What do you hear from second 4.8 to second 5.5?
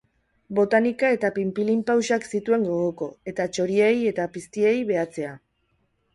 behatzea.